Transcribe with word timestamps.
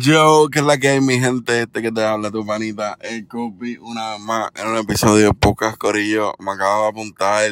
Yo, 0.00 0.48
que 0.50 0.58
es 0.58 0.64
la 0.64 0.78
que 0.78 0.88
hay, 0.88 1.00
mi 1.00 1.20
gente, 1.20 1.62
este 1.62 1.80
que 1.80 1.92
te 1.92 2.02
habla 2.02 2.30
tu 2.30 2.44
panita, 2.44 2.96
el 3.00 3.28
copy, 3.28 3.76
una 3.76 4.12
vez 4.12 4.20
más, 4.20 4.50
en 4.56 4.68
un 4.68 4.76
episodio 4.78 5.26
de 5.26 5.34
Pocas 5.34 5.76
Corillo, 5.76 6.34
me 6.40 6.52
acabo 6.52 6.82
de 6.82 6.88
apuntar, 6.88 7.50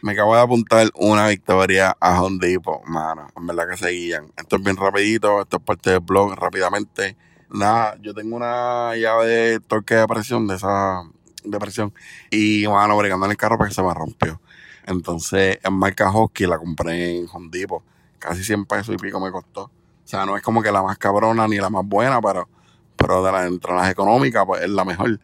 me 0.00 0.12
acabo 0.12 0.34
de 0.34 0.40
apuntar 0.40 0.88
una 0.94 1.28
victoria 1.28 1.94
a 2.00 2.22
Home 2.22 2.38
Depot, 2.40 2.82
mano, 2.86 3.28
en 3.36 3.46
verdad 3.46 3.68
que 3.68 3.76
seguían. 3.76 4.32
Esto 4.36 4.56
es 4.56 4.62
bien 4.62 4.76
rapidito, 4.76 5.42
esto 5.42 5.58
es 5.58 5.62
parte 5.62 5.90
del 5.90 6.00
blog, 6.00 6.36
rápidamente. 6.36 7.16
Nada, 7.50 7.98
yo 8.00 8.14
tengo 8.14 8.36
una 8.36 8.96
llave 8.96 9.26
de 9.26 9.60
torque 9.60 9.94
de 9.96 10.06
presión, 10.06 10.46
de 10.46 10.54
esa, 10.54 11.02
de 11.44 11.58
presión, 11.58 11.92
y, 12.30 12.66
mano, 12.66 12.96
bregando 12.96 13.26
en 13.26 13.32
el 13.32 13.36
carro 13.36 13.58
porque 13.58 13.74
se 13.74 13.82
me 13.82 13.92
rompió. 13.92 14.40
Entonces, 14.86 15.58
en 15.62 15.74
marca 15.74 16.10
Husky 16.10 16.46
la 16.46 16.56
compré 16.56 17.18
en 17.18 17.26
Home 17.30 17.48
Depot, 17.50 17.82
casi 18.18 18.42
100 18.42 18.64
pesos 18.64 18.94
y 18.94 18.96
pico 18.96 19.20
me 19.20 19.30
costó. 19.30 19.70
O 20.06 20.08
sea, 20.08 20.24
no 20.24 20.36
es 20.36 20.42
como 20.42 20.62
que 20.62 20.70
la 20.70 20.84
más 20.84 20.98
cabrona 20.98 21.48
ni 21.48 21.56
la 21.56 21.68
más 21.68 21.84
buena, 21.84 22.20
pero, 22.20 22.48
pero 22.94 23.24
de 23.24 23.32
las 23.32 23.48
entradas 23.48 23.90
económicas, 23.90 24.44
pues 24.46 24.62
es 24.62 24.70
la 24.70 24.84
mejor. 24.84 25.18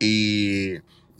Y 0.00 0.72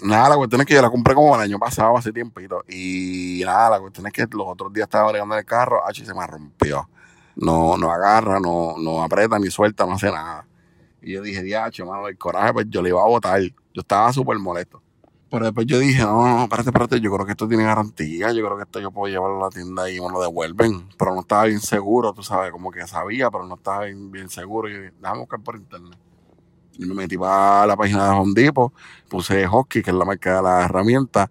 nada, 0.02 0.30
la 0.30 0.36
cuestión 0.36 0.62
es 0.62 0.66
que 0.66 0.74
yo 0.74 0.82
la 0.82 0.90
compré 0.90 1.14
como 1.14 1.32
el 1.36 1.40
año 1.40 1.56
pasado, 1.60 1.96
hace 1.96 2.12
tiempito. 2.12 2.64
Y 2.68 3.40
nada, 3.44 3.70
la 3.70 3.80
cuestión 3.80 4.08
es 4.08 4.12
que 4.12 4.26
los 4.32 4.48
otros 4.48 4.72
días 4.72 4.86
estaba 4.86 5.12
bregando 5.12 5.38
el 5.38 5.44
carro, 5.44 5.80
y 5.88 5.94
se 5.94 6.12
me 6.12 6.26
rompió. 6.26 6.88
No, 7.36 7.76
no 7.76 7.92
agarra, 7.92 8.40
no, 8.40 8.74
no 8.78 9.00
aprieta 9.00 9.38
ni 9.38 9.48
suelta, 9.48 9.86
no 9.86 9.92
hace 9.92 10.10
nada. 10.10 10.44
Y 11.00 11.12
yo 11.12 11.22
dije, 11.22 11.40
diacho, 11.40 11.86
mano, 11.86 12.08
el 12.08 12.18
coraje, 12.18 12.52
pues 12.52 12.66
yo 12.68 12.82
le 12.82 12.88
iba 12.88 13.00
a 13.00 13.06
botar. 13.06 13.40
Yo 13.40 13.52
estaba 13.80 14.12
súper 14.12 14.40
molesto. 14.40 14.82
Pero 15.34 15.46
después 15.46 15.66
yo 15.66 15.80
dije, 15.80 16.00
no, 16.02 16.24
no, 16.24 16.44
espérate, 16.44 16.68
espérate, 16.68 17.00
yo 17.00 17.12
creo 17.12 17.26
que 17.26 17.32
esto 17.32 17.48
tiene 17.48 17.64
garantía, 17.64 18.30
yo 18.30 18.44
creo 18.44 18.56
que 18.56 18.62
esto 18.62 18.78
yo 18.78 18.92
puedo 18.92 19.12
llevarlo 19.12 19.38
a 19.38 19.48
la 19.48 19.50
tienda 19.50 19.90
y 19.90 20.00
me 20.00 20.08
lo 20.08 20.22
devuelven. 20.22 20.86
Pero 20.96 21.12
no 21.12 21.22
estaba 21.22 21.46
bien 21.46 21.58
seguro, 21.58 22.12
tú 22.12 22.22
sabes, 22.22 22.52
como 22.52 22.70
que 22.70 22.86
sabía, 22.86 23.32
pero 23.32 23.44
no 23.44 23.56
estaba 23.56 23.86
bien, 23.86 24.12
bien 24.12 24.30
seguro. 24.30 24.68
Y 24.68 24.74
yo 24.74 24.78
dije, 24.78 24.92
déjame 25.00 25.18
buscar 25.18 25.40
por 25.40 25.56
internet. 25.56 25.98
Y 26.78 26.86
me 26.86 26.94
metí 26.94 27.18
para 27.18 27.66
la 27.66 27.76
página 27.76 28.04
de 28.04 28.10
Home 28.10 28.32
Depot, 28.32 28.72
puse 29.08 29.44
Hockey, 29.44 29.82
que 29.82 29.90
es 29.90 29.96
la 29.96 30.04
marca 30.04 30.36
de 30.36 30.42
la 30.42 30.64
herramienta, 30.66 31.28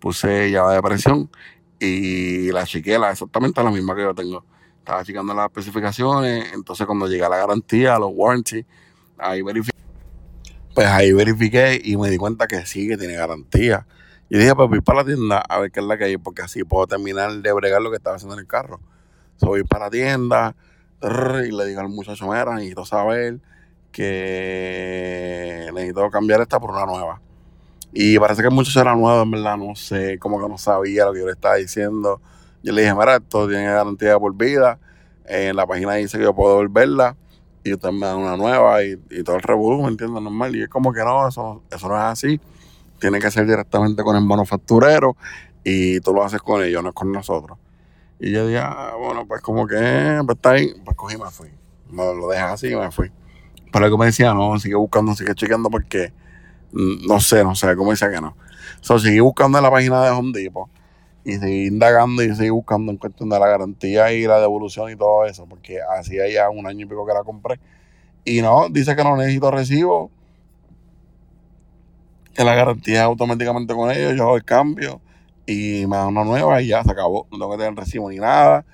puse 0.00 0.50
llave 0.50 0.76
de 0.76 0.80
presión 0.80 1.30
y 1.78 2.50
la 2.52 2.64
chiquela, 2.64 3.10
exactamente 3.10 3.62
la 3.62 3.70
misma 3.70 3.94
que 3.94 4.00
yo 4.00 4.14
tengo. 4.14 4.46
Estaba 4.78 5.04
checando 5.04 5.34
las 5.34 5.44
especificaciones, 5.44 6.54
entonces 6.54 6.86
cuando 6.86 7.06
llega 7.06 7.28
la 7.28 7.36
garantía, 7.36 7.98
los 7.98 8.12
warranty, 8.14 8.64
ahí 9.18 9.42
verifiqué 9.42 9.71
pues 10.74 10.86
ahí 10.86 11.12
verifiqué 11.12 11.80
y 11.82 11.96
me 11.96 12.08
di 12.10 12.16
cuenta 12.16 12.46
que 12.46 12.64
sí, 12.66 12.88
que 12.88 12.96
tiene 12.96 13.14
garantía. 13.14 13.86
Y 14.28 14.38
dije, 14.38 14.54
pues 14.54 14.68
voy 14.68 14.80
para 14.80 15.00
la 15.00 15.04
tienda 15.04 15.38
a 15.38 15.60
ver 15.60 15.70
qué 15.70 15.80
es 15.80 15.86
la 15.86 15.98
que 15.98 16.04
hay, 16.04 16.16
porque 16.16 16.42
así 16.42 16.64
puedo 16.64 16.86
terminar 16.86 17.32
de 17.32 17.52
bregar 17.52 17.82
lo 17.82 17.90
que 17.90 17.96
estaba 17.96 18.16
haciendo 18.16 18.34
en 18.34 18.40
el 18.40 18.46
carro. 18.46 18.80
So, 19.36 19.48
voy 19.48 19.64
para 19.64 19.86
la 19.86 19.90
tienda 19.90 20.56
y 21.02 21.50
le 21.50 21.66
digo 21.66 21.80
al 21.80 21.88
muchacho, 21.88 22.26
mira, 22.26 22.54
necesito 22.54 22.84
saber 22.84 23.40
que 23.90 25.68
necesito 25.74 26.10
cambiar 26.10 26.40
esta 26.40 26.58
por 26.58 26.70
una 26.70 26.86
nueva. 26.86 27.20
Y 27.92 28.18
parece 28.18 28.40
que 28.40 28.48
el 28.48 28.54
muchacho 28.54 28.80
era 28.80 28.94
nuevo, 28.94 29.20
en 29.22 29.30
verdad, 29.32 29.58
no 29.58 29.74
sé, 29.74 30.18
como 30.18 30.40
que 30.40 30.48
no 30.48 30.56
sabía 30.56 31.04
lo 31.04 31.12
que 31.12 31.20
yo 31.20 31.26
le 31.26 31.32
estaba 31.32 31.56
diciendo. 31.56 32.22
Yo 32.62 32.72
le 32.72 32.82
dije, 32.82 32.94
mira, 32.94 33.16
esto 33.16 33.46
tiene 33.48 33.64
garantía 33.64 34.18
por 34.18 34.34
vida. 34.34 34.78
En 35.26 35.56
la 35.56 35.66
página 35.66 35.94
dice 35.94 36.16
que 36.16 36.24
yo 36.24 36.34
puedo 36.34 36.52
devolverla 36.52 37.16
y 37.64 37.72
usted 37.72 37.90
me 37.90 38.06
da 38.06 38.16
una 38.16 38.36
nueva 38.36 38.82
y, 38.84 38.96
todo 39.24 39.36
el 39.36 39.42
revolú, 39.42 39.82
¿me 39.82 39.88
entiendes? 39.88 40.22
Normal. 40.22 40.54
Y 40.56 40.62
es 40.62 40.68
como 40.68 40.92
que 40.92 41.00
no, 41.00 41.28
eso, 41.28 41.62
eso 41.70 41.88
no 41.88 41.96
es 41.96 42.02
así. 42.02 42.40
Tiene 42.98 43.18
que 43.18 43.30
ser 43.30 43.46
directamente 43.46 44.02
con 44.02 44.16
el 44.16 44.24
manufacturero 44.24 45.16
y 45.64 46.00
tú 46.00 46.12
lo 46.12 46.24
haces 46.24 46.40
con 46.40 46.62
ellos, 46.62 46.82
no 46.82 46.90
es 46.90 46.94
con 46.94 47.12
nosotros. 47.12 47.58
Y 48.18 48.30
yo 48.30 48.46
dije, 48.46 48.60
ah, 48.60 48.94
bueno, 48.98 49.26
pues 49.26 49.42
como 49.42 49.66
que 49.66 50.20
pues 50.24 50.36
está 50.36 50.50
ahí, 50.52 50.72
pues 50.84 50.96
cogí 50.96 51.16
y 51.16 51.18
me 51.18 51.30
fui. 51.30 51.48
Me 51.90 52.04
lo 52.04 52.28
dejas 52.28 52.52
así 52.52 52.68
y 52.68 52.76
me 52.76 52.90
fui. 52.90 53.10
Pero 53.72 53.90
que 53.90 53.96
me 53.96 54.06
decía, 54.06 54.34
no, 54.34 54.58
sigue 54.58 54.76
buscando, 54.76 55.14
sigue 55.14 55.34
chequeando 55.34 55.70
porque 55.70 56.12
mm, 56.72 57.06
no 57.06 57.20
sé, 57.20 57.42
no 57.42 57.54
sé, 57.54 57.74
cómo 57.76 57.90
dice 57.90 58.10
que 58.10 58.20
no. 58.20 58.36
So, 58.80 58.98
seguí 58.98 59.20
buscando 59.20 59.58
en 59.58 59.64
la 59.64 59.70
página 59.70 60.02
de 60.02 60.10
Home 60.10 60.32
Depot 60.32 60.68
y 61.24 61.34
seguí 61.34 61.66
indagando 61.66 62.22
y 62.22 62.34
seguí 62.34 62.50
buscando 62.50 62.90
en 62.90 62.98
cuestión 62.98 63.28
de 63.28 63.38
la 63.38 63.46
garantía 63.46 64.12
y 64.12 64.26
la 64.26 64.40
devolución 64.40 64.90
y 64.90 64.96
todo 64.96 65.24
eso, 65.26 65.46
porque 65.46 65.78
hacía 65.96 66.28
ya 66.28 66.50
un 66.50 66.66
año 66.66 66.84
y 66.84 66.88
pico 66.88 67.06
que 67.06 67.14
la 67.14 67.22
compré. 67.22 67.60
Y 68.24 68.42
no, 68.42 68.68
dice 68.68 68.96
que 68.96 69.04
no 69.04 69.16
necesito 69.16 69.50
recibo, 69.50 70.10
que 72.34 72.44
la 72.44 72.54
garantía 72.54 73.00
es 73.00 73.02
automáticamente 73.02 73.74
con 73.74 73.90
ellos, 73.90 74.14
yo 74.16 74.24
hago 74.24 74.36
el 74.36 74.44
cambio 74.44 75.00
y 75.46 75.86
me 75.86 75.96
dan 75.96 76.08
una 76.08 76.24
nueva 76.24 76.62
y 76.62 76.68
ya 76.68 76.82
se 76.82 76.90
acabó. 76.90 77.26
No 77.30 77.38
tengo 77.38 77.52
que 77.52 77.58
tener 77.58 77.74
recibo 77.74 78.10
ni 78.10 78.16
nada, 78.16 78.64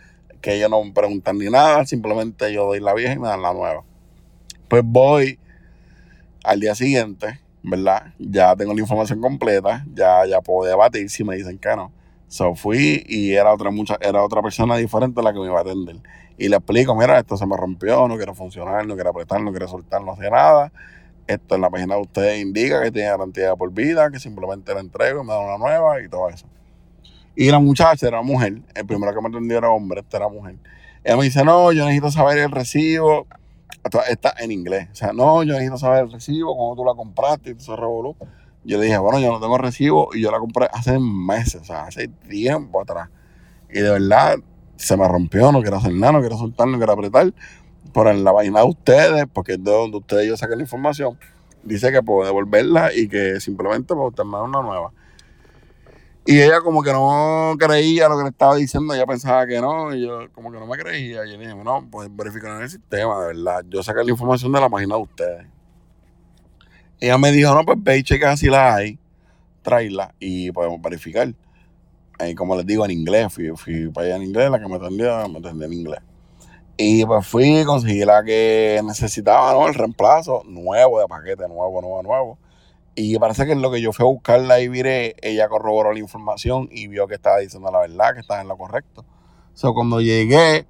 que 0.41 0.55
ellos 0.55 0.71
no 0.71 0.83
me 0.83 0.93
preguntan 0.93 1.39
ni 1.39 1.51
nada, 1.51 1.85
simplemente 1.87 2.53
yo 2.53 2.67
doy 2.67 2.81
la 2.81 2.95
vieja 2.95 3.15
y 3.15 3.19
me 3.19 3.29
dan 3.29 3.43
la 3.43 3.53
nueva. 3.53 3.83
Pues 4.69 4.83
voy 4.85 5.39
al 6.45 6.61
día 6.61 6.75
siguiente, 6.75 7.41
¿verdad? 7.63 8.15
Ya 8.19 8.55
tengo 8.57 8.75
la 8.75 8.81
información 8.81 9.21
completa, 9.21 9.85
ya, 9.95 10.25
ya 10.27 10.41
puedo 10.41 10.69
debatir 10.69 11.11
si 11.11 11.25
me 11.25 11.37
dicen 11.37 11.59
que 11.59 11.75
no. 11.75 11.93
So 12.29 12.55
fui 12.55 13.05
y 13.09 13.33
era 13.33 13.53
otra, 13.53 13.71
mucha, 13.71 13.97
era 14.01 14.23
otra 14.23 14.43
persona 14.43 14.77
diferente 14.77 15.23
la 15.23 15.33
que 15.33 15.41
me 15.41 15.47
iba 15.47 15.59
a 15.59 15.63
atender. 15.63 15.97
Y 16.37 16.49
le 16.49 16.57
explico, 16.57 16.95
mira, 16.95 17.19
esto 17.19 17.37
se 17.37 17.47
me 17.47 17.57
rompió, 17.57 18.07
no 18.07 18.17
quiero 18.17 18.35
funcionar, 18.35 18.87
no 18.87 18.95
quiero 18.95 19.11
apretar, 19.11 19.41
no 19.41 19.51
quiero 19.51 19.67
soltar, 19.67 20.03
no 20.03 20.13
hace 20.13 20.31
nada. 20.31 20.71
Esto 21.27 21.57
en 21.57 21.61
la 21.63 21.71
página 21.71 21.97
de 21.97 22.03
ustedes 22.03 22.41
indica 22.41 22.83
que 22.83 22.93
tiene 22.93 23.09
garantía 23.09 23.57
por 23.57 23.73
vida, 23.73 24.11
que 24.11 24.21
simplemente 24.21 24.73
la 24.73 24.81
entrego 24.81 25.23
y 25.23 25.27
me 25.27 25.33
da 25.33 25.41
una 25.41 25.59
nueva 25.59 26.01
y 26.03 26.09
todo 26.09 26.29
eso. 26.29 26.47
Y 27.35 27.51
la 27.51 27.59
muchacha 27.59 28.07
era 28.09 28.21
mujer, 28.23 28.61
el 28.75 28.87
primero 28.87 29.15
que 29.15 29.21
me 29.21 29.29
atendió 29.29 29.59
era 29.59 29.71
hombre, 29.71 30.01
esta 30.01 30.19
era 30.19 30.29
mujer. 30.29 30.57
Ella 31.05 31.17
me 31.17 31.25
dice, 31.25 31.45
no, 31.45 31.73
yo 31.73 31.85
necesito 31.85 32.11
saber 32.11 32.39
el 32.39 32.51
recibo. 32.51 33.27
está 34.09 34.35
en 34.39 34.53
inglés. 34.53 34.89
O 34.93 34.95
sea, 34.95 35.13
no, 35.13 35.43
yo 35.43 35.53
necesito 35.55 35.79
saber 35.79 36.05
el 36.05 36.13
recibo, 36.13 36.57
cómo 36.57 36.77
tú 36.77 36.85
la 36.85 36.95
compraste 36.95 37.51
y 37.51 37.55
todo 37.55 37.77
revolú. 37.77 38.17
Yo 38.65 38.79
le 38.79 38.87
dije, 38.87 38.99
bueno, 38.99 39.21
yo 39.21 39.33
no 39.33 39.41
tengo 39.41 39.57
recibo 39.57 40.11
y 40.15 40.21
yo 40.21 40.31
la 40.31 40.39
compré 40.39 40.69
hace 40.73 40.99
meses, 40.99 41.63
o 41.63 41.65
sea, 41.65 41.85
hace 41.85 42.09
tiempo 42.09 42.81
atrás. 42.83 43.09
Y 43.71 43.81
de 43.81 43.91
verdad 43.91 44.37
se 44.77 44.97
me 44.97 45.09
rompió, 45.09 45.51
no 45.53 45.61
quiero 45.61 45.77
hacer 45.77 45.93
nada, 45.93 46.13
no 46.13 46.21
quiero 46.21 46.37
soltar, 46.37 46.69
no 46.69 46.77
quiero 46.77 46.93
apretar. 46.93 47.33
Pero 47.93 48.11
en 48.11 48.25
la 48.25 48.33
vaina 48.33 48.61
de 48.61 48.67
ustedes, 48.67 49.25
porque 49.33 49.53
es 49.53 49.65
de 49.65 49.71
donde 49.71 49.97
ustedes 49.97 50.27
yo 50.27 50.37
saqué 50.37 50.57
la 50.57 50.63
información, 50.63 51.19
dice 51.63 51.91
que 51.91 52.03
puedo 52.03 52.27
devolverla 52.27 52.95
y 52.95 53.09
que 53.09 53.41
simplemente 53.41 53.95
puedo 53.95 54.11
tener 54.13 54.41
una 54.41 54.63
nueva. 54.63 54.93
Y 56.27 56.43
ella 56.43 56.61
como 56.61 56.83
que 56.83 56.93
no 56.93 57.55
creía 57.59 58.07
lo 58.07 58.19
que 58.19 58.25
le 58.25 58.29
estaba 58.29 58.55
diciendo, 58.55 58.93
ella 58.93 59.07
pensaba 59.07 59.47
que 59.47 59.63
no, 59.63 59.95
y 59.95 60.03
yo 60.03 60.31
como 60.33 60.53
que 60.53 60.59
no 60.59 60.67
me 60.67 60.77
creía. 60.77 61.25
Y 61.25 61.31
yo 61.33 61.39
le 61.39 61.49
dije, 61.49 61.65
no, 61.65 61.89
pues 61.91 62.15
verificar 62.15 62.51
en 62.57 62.65
el 62.65 62.69
sistema, 62.69 63.19
de 63.23 63.27
verdad. 63.29 63.65
Yo 63.71 63.83
saqué 63.83 64.05
la 64.05 64.11
información 64.11 64.53
de 64.53 64.61
la 64.61 64.69
página 64.69 64.97
de 64.97 65.01
ustedes. 65.01 65.47
Ella 67.01 67.19
me 67.19 67.31
dijo, 67.33 67.55
no, 67.55 67.65
pues 67.65 67.79
ve 67.81 67.99
y 67.99 68.03
checa 68.03 68.37
si 68.37 68.49
la 68.49 68.75
hay, 68.75 68.99
tráela 69.63 70.15
y 70.19 70.51
podemos 70.51 70.81
verificar. 70.83 71.33
Y 72.21 72.35
como 72.35 72.57
les 72.57 72.67
digo 72.67 72.85
en 72.85 72.91
inglés, 72.91 73.33
fui, 73.33 73.51
fui 73.57 73.89
para 73.89 74.07
allá 74.09 74.17
en 74.17 74.25
inglés, 74.25 74.51
la 74.51 74.59
que 74.59 74.69
me 74.69 74.77
atendió, 74.77 75.29
me 75.29 75.39
atendió 75.39 75.67
en 75.67 75.73
inglés. 75.73 76.01
Y 76.77 77.05
pues 77.05 77.27
fui, 77.27 77.65
conseguí 77.65 78.05
la 78.05 78.23
que 78.25 78.81
necesitaba, 78.85 79.53
¿no? 79.53 79.69
El 79.69 79.75
reemplazo 79.75 80.43
nuevo, 80.45 81.01
de 81.01 81.07
paquete 81.07 81.49
nuevo, 81.49 81.81
nuevo, 81.81 82.03
nuevo. 82.03 82.39
Y 82.95 83.17
parece 83.19 83.47
que 83.47 83.53
en 83.53 83.63
lo 83.63 83.71
que 83.71 83.81
yo 83.81 83.93
fui 83.93 84.05
a 84.05 84.09
buscarla 84.09 84.61
y 84.61 84.69
viré, 84.69 85.15
ella 85.23 85.49
corroboró 85.49 85.93
la 85.93 86.01
información 86.01 86.69
y 86.73 86.89
vio 86.89 87.07
que 87.07 87.15
estaba 87.15 87.39
diciendo 87.39 87.71
la 87.71 87.81
verdad, 87.81 88.15
que 88.15 88.21
estaba 88.21 88.41
en 88.41 88.49
lo 88.49 88.57
correcto. 88.57 89.05
Sea, 89.55 89.71
cuando 89.73 90.01
llegué, 90.01 90.67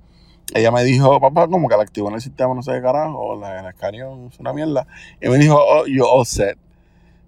ella 0.54 0.70
me 0.70 0.82
dijo, 0.84 1.20
papá, 1.20 1.46
como 1.48 1.68
que 1.68 1.76
la 1.76 1.82
activó 1.82 2.08
en 2.08 2.14
el 2.14 2.20
sistema, 2.20 2.54
no 2.54 2.62
sé 2.62 2.72
qué 2.72 2.82
carajo, 2.82 3.36
la, 3.36 3.62
la 3.62 3.70
es 3.70 4.40
una 4.40 4.52
mierda. 4.52 4.86
Y 5.20 5.28
me 5.28 5.38
dijo, 5.38 5.56
oh, 5.56 5.86
you 5.86 6.04
all 6.04 6.24
set. 6.24 6.58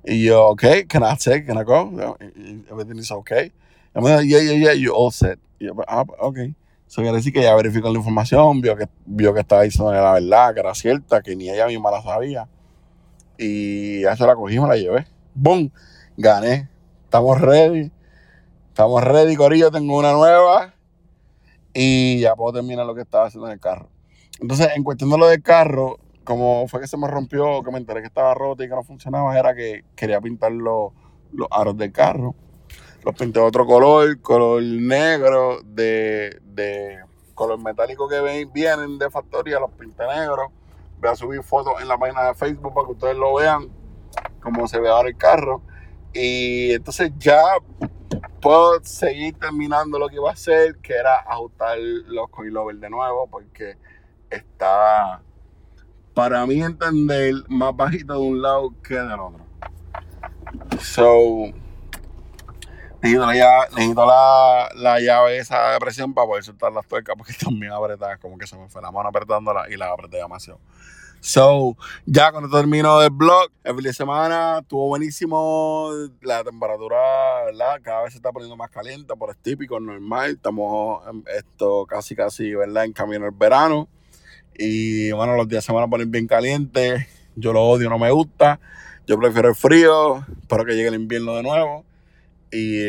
Y 0.04 0.24
yo, 0.24 0.48
ok, 0.48 0.62
can 0.88 1.02
I 1.02 1.16
take, 1.16 1.44
can 1.44 1.58
I 1.58 1.64
go? 1.64 2.16
Everything 2.70 2.98
is 2.98 3.10
okay. 3.10 3.52
Y 3.94 4.00
me 4.00 4.10
dijo, 4.10 4.22
yeah, 4.22 4.42
yeah, 4.42 4.58
yeah, 4.58 4.74
you 4.74 4.94
all 4.94 5.12
set. 5.12 5.38
Y 5.58 5.66
yo, 5.66 5.74
ah, 5.86 6.04
ok. 6.18 6.38
Eso 6.88 7.02
quiere 7.02 7.16
decir 7.18 7.32
que 7.32 7.40
ella 7.40 7.54
verificó 7.54 7.88
la 7.90 7.98
información, 7.98 8.60
vio 8.60 8.74
que, 8.74 8.88
vio 9.06 9.32
que 9.32 9.40
estaba 9.40 9.62
diciendo 9.62 9.92
la 9.92 10.14
verdad, 10.14 10.54
que 10.54 10.60
era 10.60 10.74
cierta, 10.74 11.22
que 11.22 11.36
ni 11.36 11.48
ella 11.48 11.66
misma 11.66 11.90
la 11.90 12.02
sabía. 12.02 12.48
Y 13.38 14.00
ya 14.00 14.16
se 14.16 14.26
la 14.26 14.34
cogimos, 14.34 14.68
la 14.68 14.76
llevé. 14.76 15.06
¡Bum! 15.34 15.70
Gané. 16.16 16.68
Estamos 17.04 17.40
ready. 17.40 17.92
Estamos 18.68 19.04
ready, 19.04 19.36
Corillo. 19.36 19.70
Tengo 19.70 19.96
una 19.98 20.12
nueva 20.12 20.74
y 21.72 22.20
ya 22.20 22.34
puedo 22.34 22.52
terminar 22.52 22.86
lo 22.86 22.94
que 22.94 23.02
estaba 23.02 23.26
haciendo 23.26 23.46
en 23.48 23.54
el 23.54 23.60
carro. 23.60 23.88
Entonces, 24.40 24.68
en 24.74 24.82
cuestión 24.82 25.10
de 25.10 25.18
lo 25.18 25.26
del 25.26 25.42
carro, 25.42 25.98
como 26.24 26.66
fue 26.68 26.80
que 26.80 26.86
se 26.86 26.96
me 26.96 27.08
rompió, 27.08 27.62
que 27.62 27.70
me 27.70 27.78
enteré 27.78 28.00
que 28.00 28.06
estaba 28.06 28.34
roto 28.34 28.62
y 28.62 28.68
que 28.68 28.74
no 28.74 28.82
funcionaba, 28.82 29.38
era 29.38 29.54
que 29.54 29.84
quería 29.94 30.20
pintar 30.20 30.52
los, 30.52 30.92
los 31.32 31.48
aros 31.50 31.76
del 31.76 31.92
carro. 31.92 32.34
Los 33.04 33.14
pinté 33.14 33.40
de 33.40 33.46
otro 33.46 33.66
color, 33.66 34.20
color 34.20 34.62
negro, 34.62 35.60
de, 35.64 36.38
de 36.44 36.98
color 37.34 37.58
metálico 37.62 38.06
que 38.08 38.20
ven, 38.20 38.52
vienen 38.52 38.98
de 38.98 39.10
factoría, 39.10 39.58
los 39.58 39.70
pinté 39.70 40.06
negros. 40.06 40.50
Voy 41.00 41.10
a 41.10 41.16
subir 41.16 41.42
fotos 41.42 41.80
en 41.80 41.88
la 41.88 41.96
página 41.96 42.24
de 42.24 42.34
Facebook 42.34 42.74
para 42.74 42.86
que 42.86 42.92
ustedes 42.92 43.16
lo 43.16 43.34
vean, 43.34 43.70
cómo 44.42 44.68
se 44.68 44.78
ve 44.78 44.88
ahora 44.90 45.08
el 45.08 45.16
carro. 45.16 45.62
Y 46.12 46.74
entonces 46.74 47.12
ya 47.18 47.42
puedo 48.40 48.82
seguir 48.82 49.38
terminando 49.38 49.98
lo 49.98 50.08
que 50.08 50.16
iba 50.16 50.30
a 50.30 50.32
hacer, 50.32 50.76
que 50.78 50.94
era 50.94 51.20
ajustar 51.20 51.78
los 51.78 52.28
coilovers 52.30 52.80
de 52.80 52.90
nuevo, 52.90 53.28
porque 53.30 53.76
estaba 54.30 55.22
para 56.14 56.44
mí 56.46 56.62
entender, 56.62 57.34
más 57.48 57.74
bajito 57.74 58.14
de 58.14 58.20
un 58.20 58.42
lado 58.42 58.74
que 58.82 58.94
del 58.94 59.20
otro. 59.20 59.46
So, 60.80 61.52
necesito 63.00 63.26
la 63.26 63.68
necesito 63.70 64.06
la, 64.06 64.68
la 64.74 65.00
llave 65.00 65.38
esa 65.38 65.72
de 65.72 65.78
presión 65.78 66.12
para 66.12 66.26
poder 66.26 66.44
soltar 66.44 66.72
las 66.72 66.86
tuercas 66.86 67.14
porque 67.16 67.32
están 67.38 67.58
bien 67.58 67.72
apretadas, 67.72 68.18
como 68.18 68.36
que 68.38 68.46
se 68.46 68.56
me 68.56 68.68
fue 68.68 68.82
la 68.82 68.90
mano 68.90 69.08
apretándola 69.08 69.66
y 69.70 69.76
la 69.76 69.92
apreté 69.92 70.18
demasiado. 70.18 70.60
So, 71.22 71.76
ya 72.06 72.32
cuando 72.32 72.48
termino 72.48 73.02
el 73.02 73.10
blog, 73.10 73.50
el 73.62 73.74
fin 73.74 73.84
de 73.84 73.92
semana 73.92 74.60
estuvo 74.62 74.88
buenísimo. 74.88 75.90
La 76.22 76.42
temperatura, 76.42 77.44
¿verdad? 77.44 77.78
Cada 77.82 78.04
vez 78.04 78.12
se 78.14 78.18
está 78.18 78.32
poniendo 78.32 78.56
más 78.56 78.70
caliente, 78.70 79.14
por 79.16 79.30
es 79.30 79.36
típico, 79.36 79.78
normal. 79.78 80.30
Estamos 80.30 81.02
esto 81.36 81.84
casi, 81.86 82.16
casi, 82.16 82.54
¿verdad? 82.54 82.86
En 82.86 82.94
camino 82.94 83.26
al 83.26 83.32
verano. 83.32 83.86
Y 84.56 85.12
bueno, 85.12 85.36
los 85.36 85.46
días 85.46 85.62
se 85.62 85.72
van 85.72 85.84
a 85.84 85.88
poner 85.88 86.06
bien 86.06 86.26
calientes. 86.26 87.06
Yo 87.36 87.52
lo 87.52 87.64
odio, 87.64 87.90
no 87.90 87.98
me 87.98 88.10
gusta. 88.10 88.58
Yo 89.06 89.18
prefiero 89.18 89.50
el 89.50 89.54
frío. 89.54 90.24
Espero 90.40 90.64
que 90.64 90.72
llegue 90.72 90.88
el 90.88 90.94
invierno 90.94 91.34
de 91.34 91.42
nuevo. 91.42 91.84
Y 92.50 92.80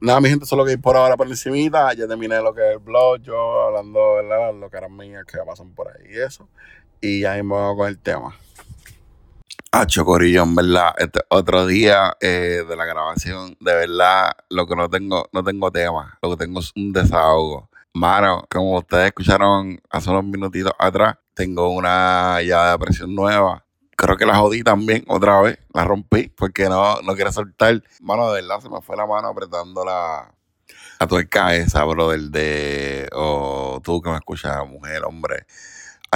nada, 0.00 0.20
mi 0.20 0.28
gente, 0.28 0.46
solo 0.46 0.64
que 0.64 0.72
ir 0.72 0.80
por 0.80 0.96
ahora 0.96 1.16
por 1.16 1.26
encimita. 1.26 1.92
Ya 1.94 2.06
terminé 2.06 2.40
lo 2.40 2.54
que 2.54 2.68
es 2.68 2.72
el 2.74 2.78
blog, 2.78 3.20
yo 3.22 3.62
hablando, 3.62 4.14
¿verdad? 4.14 4.54
Lo 4.54 4.70
que 4.70 4.76
eran 4.76 4.96
mías 4.96 5.24
que 5.24 5.38
pasan 5.44 5.74
por 5.74 5.88
ahí 5.88 6.12
y 6.14 6.20
eso. 6.20 6.48
Y 7.00 7.20
ya 7.20 7.34
mismo 7.34 7.56
vamos 7.56 7.76
con 7.76 7.88
el 7.88 7.98
tema. 7.98 8.34
Ah, 9.72 9.86
Chocorillo, 9.86 10.42
en 10.44 10.54
verdad, 10.54 10.94
este 10.96 11.20
otro 11.28 11.66
día 11.66 12.16
eh, 12.20 12.64
de 12.66 12.76
la 12.76 12.86
grabación, 12.86 13.56
de 13.60 13.74
verdad, 13.74 14.32
lo 14.48 14.66
que 14.66 14.74
no 14.74 14.88
tengo, 14.88 15.28
no 15.32 15.44
tengo 15.44 15.70
tema, 15.70 16.18
lo 16.22 16.30
que 16.30 16.44
tengo 16.44 16.60
es 16.60 16.72
un 16.74 16.92
desahogo. 16.92 17.68
Mano, 17.92 18.46
como 18.50 18.78
ustedes 18.78 19.06
escucharon 19.06 19.78
hace 19.90 20.08
unos 20.10 20.24
minutitos 20.24 20.72
atrás, 20.78 21.16
tengo 21.34 21.68
una 21.68 22.40
llave 22.42 22.70
de 22.70 22.78
presión 22.78 23.14
nueva. 23.14 23.66
Creo 23.96 24.16
que 24.16 24.24
la 24.24 24.36
jodí 24.36 24.62
también 24.62 25.04
otra 25.08 25.40
vez, 25.42 25.58
la 25.74 25.84
rompí 25.84 26.28
porque 26.28 26.68
no, 26.68 27.02
no 27.02 27.14
quiero 27.14 27.32
soltar. 27.32 27.82
Mano, 28.00 28.32
de 28.32 28.40
verdad 28.40 28.60
se 28.60 28.70
me 28.70 28.80
fue 28.80 28.96
la 28.96 29.06
mano 29.06 29.28
apretando 29.28 29.84
la, 29.84 30.32
la 30.98 31.06
tuerca 31.06 31.54
esa, 31.54 31.84
brother, 31.84 32.20
de, 32.20 33.08
o 33.12 33.80
tú 33.84 34.00
que 34.00 34.08
me 34.08 34.16
escuchas, 34.16 34.66
mujer, 34.66 35.04
hombre. 35.04 35.44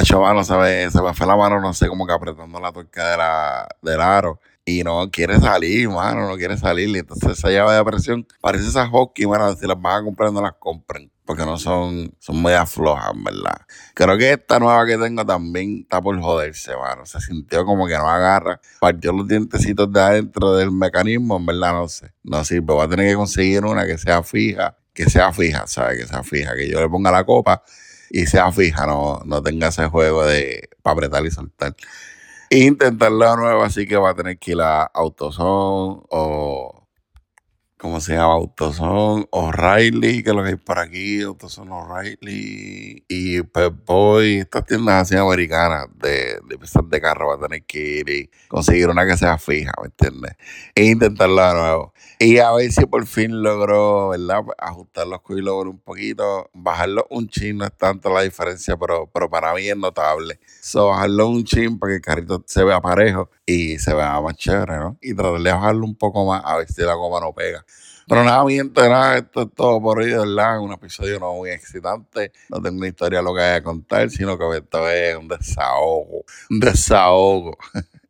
A 0.00 0.02
chaval. 0.02 0.42
Se 0.46 1.02
me 1.02 1.12
fue 1.12 1.26
la 1.26 1.36
mano, 1.36 1.60
no 1.60 1.74
sé, 1.74 1.86
como 1.86 2.06
que 2.06 2.12
apretando 2.14 2.58
la 2.58 2.72
tuerca 2.72 3.10
de 3.10 3.16
la, 3.18 3.68
del 3.82 4.00
aro. 4.00 4.40
Y 4.64 4.82
no 4.82 5.10
quiere 5.10 5.38
salir, 5.38 5.90
mano, 5.90 6.26
no 6.26 6.36
quiere 6.36 6.56
salir. 6.56 6.88
Y 6.88 7.00
entonces 7.00 7.32
esa 7.32 7.50
llave 7.50 7.74
de 7.74 7.84
presión 7.84 8.26
parece 8.40 8.68
esa 8.68 8.88
hockey, 8.88 9.26
mano, 9.26 9.54
si 9.54 9.66
las 9.66 9.78
van 9.80 10.00
a 10.00 10.04
comprar, 10.04 10.32
no 10.32 10.40
las 10.40 10.54
compren. 10.58 11.10
Porque 11.26 11.44
no 11.44 11.58
son, 11.58 12.14
son 12.18 12.42
media 12.42 12.64
flojas, 12.64 13.12
¿verdad? 13.14 13.60
Creo 13.92 14.16
que 14.16 14.32
esta 14.32 14.58
nueva 14.58 14.86
que 14.86 14.96
tengo 14.96 15.24
también 15.26 15.80
está 15.82 16.00
por 16.00 16.18
joderse, 16.18 16.74
mano. 16.76 17.04
Se 17.04 17.20
sintió 17.20 17.66
como 17.66 17.86
que 17.86 17.98
no 17.98 18.08
agarra. 18.08 18.58
Partió 18.80 19.12
los 19.12 19.28
dientecitos 19.28 19.92
de 19.92 20.00
adentro 20.00 20.54
del 20.54 20.72
mecanismo, 20.72 21.36
en 21.36 21.44
verdad, 21.44 21.74
no 21.74 21.88
sé. 21.88 22.10
No 22.22 22.42
sirve. 22.42 22.72
Voy 22.72 22.86
a 22.86 22.88
tener 22.88 23.06
que 23.06 23.16
conseguir 23.16 23.66
una 23.66 23.84
que 23.84 23.98
sea 23.98 24.22
fija, 24.22 24.78
que 24.94 25.10
sea 25.10 25.30
fija, 25.30 25.66
¿sabes? 25.66 26.00
Que 26.00 26.06
sea 26.06 26.22
fija, 26.22 26.54
que 26.54 26.70
yo 26.70 26.80
le 26.80 26.88
ponga 26.88 27.10
la 27.10 27.24
copa 27.24 27.62
y 28.10 28.26
sea 28.26 28.52
fija, 28.52 28.86
no, 28.86 29.22
no 29.24 29.42
tenga 29.42 29.68
ese 29.68 29.86
juego 29.86 30.26
de 30.26 30.68
para 30.82 30.94
apretar 30.94 31.24
y 31.24 31.30
soltar. 31.30 31.74
E 32.50 32.58
intentarlo 32.58 33.36
nuevo, 33.36 33.62
así 33.62 33.86
que 33.86 33.96
va 33.96 34.10
a 34.10 34.14
tener 34.14 34.38
que 34.38 34.52
ir 34.52 34.60
a 34.60 34.82
AutoZone 34.84 36.02
o. 36.10 36.79
¿Cómo 37.80 37.98
se 37.98 38.12
llama? 38.12 38.34
AutoZone, 38.34 39.26
O'Reilly, 39.30 40.22
que 40.22 40.28
es 40.28 40.36
lo 40.36 40.42
que 40.42 40.50
hay 40.50 40.56
por 40.56 40.78
aquí, 40.78 41.22
AutoZone 41.22 41.70
O'Reilly 41.72 43.06
y 43.08 43.42
Pep 43.42 43.72
Boy, 43.86 44.40
estas 44.40 44.66
tiendas 44.66 45.00
así 45.00 45.16
americanas 45.16 45.86
de, 45.94 46.38
de 46.46 46.58
de 46.90 47.00
carro, 47.00 47.28
va 47.28 47.36
a 47.36 47.48
tener 47.48 47.64
que 47.64 47.78
ir 47.78 48.10
y 48.10 48.30
conseguir 48.48 48.90
una 48.90 49.06
que 49.06 49.16
sea 49.16 49.38
fija, 49.38 49.72
¿me 49.80 49.86
entiendes? 49.86 50.32
E 50.74 50.84
intentarlo 50.84 51.42
de 51.42 51.54
nuevo. 51.54 51.94
Y 52.18 52.36
a 52.36 52.52
ver 52.52 52.70
si 52.70 52.84
por 52.84 53.06
fin 53.06 53.42
logró, 53.42 54.10
¿verdad? 54.10 54.42
Ajustar 54.58 55.06
los 55.06 55.22
coilovers 55.22 55.70
un 55.70 55.80
poquito, 55.80 56.50
bajarlo 56.52 57.06
un 57.08 57.28
chin, 57.28 57.56
no 57.56 57.64
es 57.64 57.74
tanto 57.78 58.12
la 58.12 58.20
diferencia, 58.20 58.76
pero, 58.76 59.10
pero 59.10 59.30
para 59.30 59.54
mí 59.54 59.66
es 59.66 59.76
notable. 59.78 60.38
So, 60.60 60.88
bajarlo 60.88 61.28
un 61.28 61.44
chin 61.44 61.78
para 61.78 61.92
que 61.92 61.96
el 61.96 62.02
carrito 62.02 62.44
se 62.46 62.62
vea 62.62 62.78
parejo 62.82 63.30
y 63.46 63.78
se 63.78 63.94
vea 63.94 64.20
más 64.20 64.36
chévere, 64.36 64.76
¿no? 64.76 64.98
Y 65.00 65.14
tratar 65.14 65.40
de 65.40 65.50
bajarlo 65.50 65.84
un 65.86 65.96
poco 65.96 66.26
más 66.26 66.42
a 66.44 66.58
ver 66.58 66.70
si 66.70 66.82
la 66.82 66.92
goma 66.92 67.20
no 67.20 67.32
pega. 67.32 67.64
Pero 68.10 68.24
nada, 68.24 68.44
mi 68.44 68.56
gente, 68.56 68.80
esto 69.18 69.42
es 69.42 69.48
todo 69.54 69.80
por 69.80 70.00
hoy, 70.00 70.10
¿verdad? 70.10 70.58
Un 70.60 70.72
episodio 70.72 71.20
no 71.20 71.34
muy 71.34 71.50
excitante. 71.50 72.32
No 72.48 72.60
tengo 72.60 72.78
una 72.78 72.88
historia 72.88 73.22
lo 73.22 73.32
que 73.32 73.40
haya 73.40 73.60
que 73.60 73.64
contar, 73.64 74.10
sino 74.10 74.36
que 74.36 74.56
esto 74.56 74.90
es 74.90 75.16
un 75.16 75.28
desahogo. 75.28 76.24
Un 76.50 76.58
desahogo. 76.58 77.56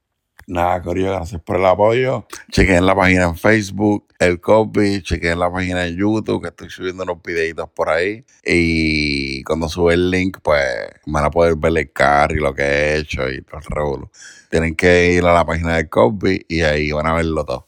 Nada, 0.50 0.82
Corillo, 0.82 1.12
gracias 1.12 1.40
por 1.42 1.58
el 1.58 1.64
apoyo. 1.66 2.26
Chequen 2.50 2.84
la 2.84 2.96
página 2.96 3.24
en 3.24 3.36
Facebook, 3.36 4.08
el 4.18 4.40
copy, 4.40 5.00
chequen 5.00 5.38
la 5.38 5.52
página 5.52 5.86
en 5.86 5.96
YouTube, 5.96 6.42
que 6.42 6.48
estoy 6.48 6.68
subiendo 6.70 7.04
unos 7.04 7.22
videitos 7.22 7.68
por 7.68 7.88
ahí. 7.88 8.24
Y 8.44 9.44
cuando 9.44 9.68
sube 9.68 9.94
el 9.94 10.10
link, 10.10 10.38
pues 10.42 10.64
van 11.06 11.24
a 11.24 11.30
poder 11.30 11.54
ver 11.56 11.78
el 11.78 11.92
carro 11.92 12.34
y 12.34 12.40
lo 12.40 12.52
que 12.52 12.62
he 12.62 12.96
hecho 12.96 13.30
y 13.30 13.42
todo 13.42 13.60
el 13.60 13.66
revuelo. 13.76 14.10
Tienen 14.50 14.74
que 14.74 15.12
ir 15.12 15.24
a 15.24 15.32
la 15.32 15.44
página 15.46 15.76
del 15.76 15.88
copy 15.88 16.44
y 16.48 16.62
ahí 16.62 16.90
van 16.90 17.06
a 17.06 17.14
verlo 17.14 17.44
todo. 17.44 17.66